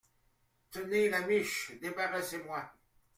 [0.71, 2.73] Tenez, Lamiche, débarrassez-moi.